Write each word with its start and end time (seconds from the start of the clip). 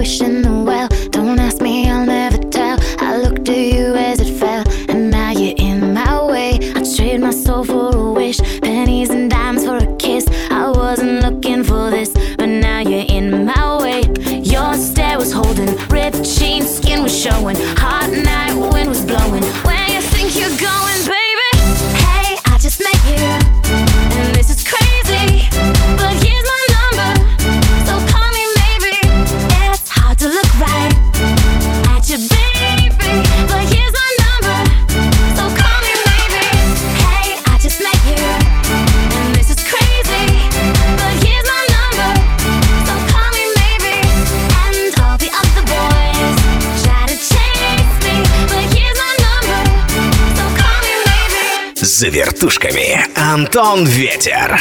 wishing 0.00 0.64
well. 0.64 0.88
Don't 1.10 1.38
ask 1.38 1.60
me, 1.60 1.86
I'll 1.90 2.06
never 2.06 2.38
tell. 2.38 2.78
I 3.00 3.18
looked 3.18 3.44
to 3.44 3.52
you 3.52 3.94
as 3.94 4.18
it 4.18 4.32
fell, 4.40 4.64
and 4.88 5.10
now 5.10 5.30
you're 5.30 5.58
in 5.58 5.92
my 5.92 6.24
way. 6.24 6.52
I 6.74 6.80
trade 6.96 7.20
my 7.20 7.32
soul 7.32 7.64
for 7.64 7.94
a 7.94 8.12
wish, 8.12 8.38
pennies 8.62 9.10
and 9.10 9.30
dimes 9.30 9.66
for 9.66 9.76
a 9.76 9.96
kiss. 9.96 10.26
I 10.50 10.70
wasn't 10.70 11.20
looking 11.20 11.62
for 11.64 11.90
this, 11.90 12.10
but 12.38 12.48
now 12.48 12.80
you're 12.80 13.08
in 13.18 13.44
my 13.44 13.76
way. 13.82 14.00
Your 14.54 14.72
stare 14.72 15.18
was 15.18 15.32
holding, 15.32 15.76
ripped 15.88 16.24
jeans, 16.24 16.70
skin 16.78 17.02
was 17.02 17.14
showing. 17.14 17.58
За 51.99 52.07
вертушками 52.07 53.05
Антон 53.15 53.85
Ветер. 53.85 54.59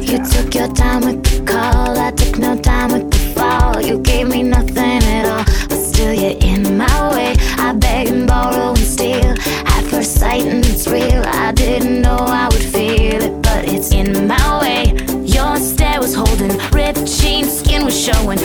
You 0.00 0.18
took 0.18 0.54
your 0.54 0.68
time 0.74 1.02
with 1.02 1.22
the 1.22 1.42
call, 1.44 1.98
I 1.98 2.10
took 2.10 2.38
no 2.38 2.56
time 2.56 2.92
with 2.92 3.10
the 3.10 3.18
fall. 3.34 3.80
You 3.80 3.98
gave 3.98 4.28
me 4.28 4.42
nothing 4.42 5.02
at 5.04 5.26
all, 5.26 5.44
but 5.68 5.78
still 5.78 6.12
you're 6.12 6.38
in 6.40 6.78
my 6.78 7.14
way. 7.14 7.34
I 7.58 7.72
beg 7.74 8.08
and 8.08 8.26
borrow 8.26 8.70
and 8.70 8.78
steal 8.78 9.34
at 9.74 9.84
first 9.90 10.18
sight, 10.18 10.44
and 10.46 10.64
it's 10.64 10.86
real. 10.88 11.22
I 11.26 11.52
didn't 11.52 12.00
know 12.00 12.16
I 12.16 12.48
would 12.50 12.66
feel 12.74 13.20
it, 13.28 13.42
but 13.42 13.66
it's 13.68 13.92
in 13.92 14.26
my 14.26 14.60
way. 14.60 14.94
Your 15.24 15.56
stare 15.58 16.00
was 16.00 16.14
holding, 16.14 16.56
ripped 16.72 17.06
jeans, 17.06 17.58
skin 17.58 17.84
was 17.84 17.98
showing, 17.98 18.38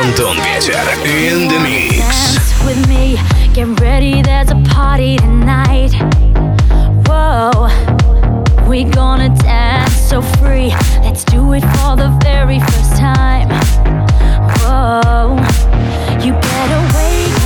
Антон 0.00 0.36
Ветер 0.38 0.86
in 1.04 1.48
the 1.48 1.58
mix. 1.60 2.64
With 2.64 2.88
me, 2.88 3.18
get 3.52 3.68
ready, 3.80 4.22
there's 4.22 4.50
a 4.50 4.56
party 4.74 5.16
tonight. 5.16 5.92
Whoa, 7.06 7.68
we 8.68 8.84
gonna 8.84 9.28
dance 9.28 9.94
so 9.94 10.22
free. 10.22 10.70
Let's 11.02 11.24
do 11.24 11.52
it 11.52 11.62
for 11.62 11.96
the 11.96 12.08
very 12.22 12.58
first 12.60 12.96
time. 12.96 13.48
Whoa, 14.60 15.36
you 16.24 16.32
better 16.32 16.80
wake 16.96 17.39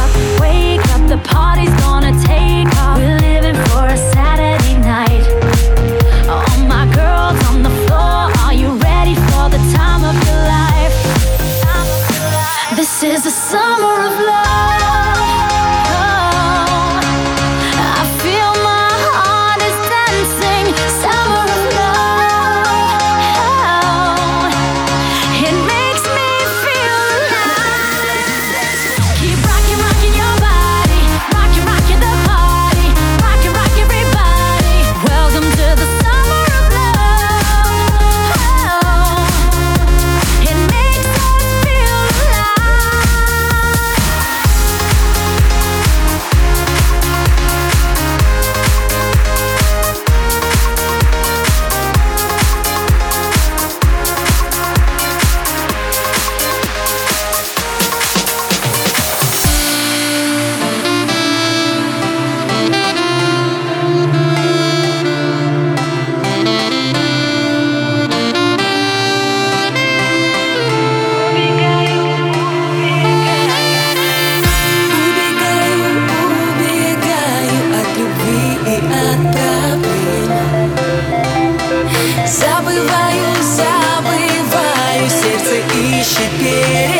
should 86.15 86.39
be. 86.39 86.94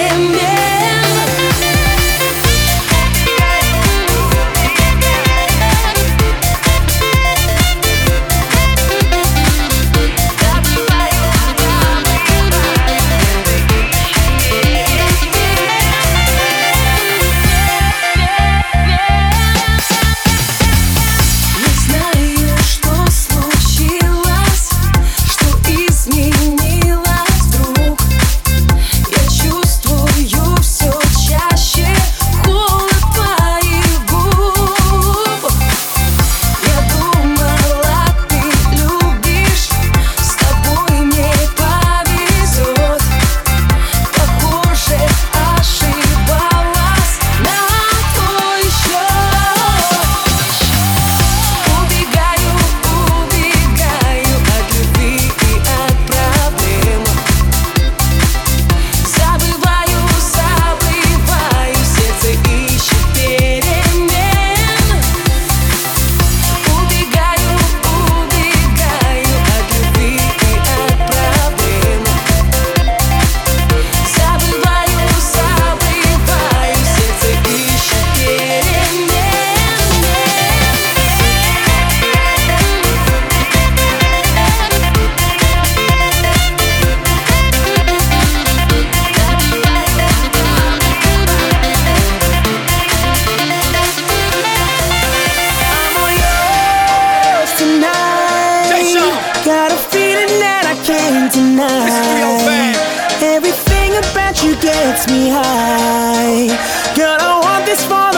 tonight. 101.56 102.76
Everything 103.22 103.96
about 103.98 104.44
you 104.44 104.56
gets 104.58 105.08
me 105.08 105.30
high. 105.30 106.48
Girl, 106.96 107.18
I 107.20 107.40
want 107.44 107.66
this 107.66 107.84
for 107.86 108.15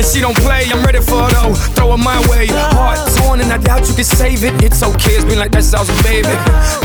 And 0.00 0.08
she 0.08 0.22
don't 0.22 0.36
play, 0.40 0.64
I'm 0.72 0.80
ready 0.80 0.96
for 1.04 1.28
it 1.28 1.36
though. 1.36 1.52
Throw 1.76 1.92
it 1.92 2.00
my 2.00 2.16
way. 2.32 2.48
Heart 2.48 3.04
torn, 3.20 3.44
and 3.44 3.52
I 3.52 3.58
doubt 3.60 3.84
you 3.84 3.92
can 3.92 4.08
save 4.08 4.44
it. 4.48 4.56
It's 4.64 4.82
okay, 4.82 5.20
it's 5.20 5.28
been 5.28 5.36
like 5.36 5.52
that 5.52 5.60
sounds 5.60 5.92
baby. 6.00 6.32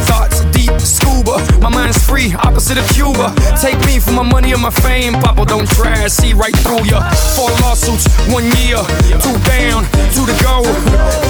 Thoughts 0.03 0.43
deep, 0.51 0.75
scuba. 0.83 1.39
My 1.63 1.71
mind's 1.71 1.95
free, 1.95 2.35
opposite 2.43 2.75
of 2.75 2.83
Cuba. 2.91 3.31
Take 3.55 3.79
me 3.87 4.03
for 4.03 4.11
my 4.11 4.27
money 4.27 4.51
or 4.51 4.59
my 4.59 4.69
fame. 4.83 5.15
Papa, 5.23 5.47
don't 5.47 5.63
try, 5.79 6.11
see 6.11 6.35
right 6.35 6.51
through 6.67 6.83
ya. 6.91 6.99
Four 7.39 7.55
lawsuits, 7.63 8.03
one 8.35 8.51
year. 8.59 8.83
Two 9.23 9.39
down, 9.47 9.87
two 10.11 10.27
to 10.27 10.35
go. 10.43 10.67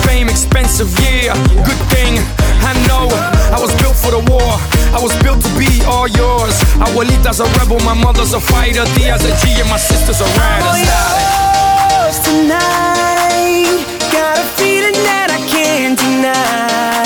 Fame 0.10 0.26
expensive, 0.26 0.90
yeah. 1.06 1.38
Good 1.70 1.82
thing, 1.94 2.18
I 2.66 2.74
know. 2.90 3.14
I 3.54 3.62
was 3.62 3.70
built 3.78 3.94
for 3.94 4.10
the 4.10 4.26
war. 4.26 4.58
I 4.90 4.98
was 4.98 5.14
built 5.22 5.38
to 5.38 5.52
be 5.54 5.70
all 5.86 6.10
yours. 6.10 6.58
Abuelita's 6.82 7.46
a 7.46 7.48
rebel, 7.62 7.78
my 7.86 7.94
mother's 7.94 8.34
a 8.34 8.42
fighter. 8.42 8.90
Diaz 8.98 9.22
a 9.22 9.30
G, 9.38 9.62
and 9.62 9.70
my 9.70 9.78
sister's 9.78 10.18
a 10.18 10.26
rider. 10.34 10.66
Oh, 10.66 10.82
Style 10.82 11.55
yours 11.96 12.20
tonight. 12.20 13.86
Got 14.12 14.40
a 14.40 14.48
feeling 14.58 14.98
that 15.08 15.30
I 15.32 15.40
can't 15.48 15.98
deny. 15.98 17.06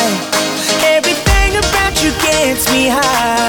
Everything 0.96 1.52
about 1.58 1.94
you 2.04 2.12
gets 2.22 2.72
me 2.72 2.88
high. 2.88 3.49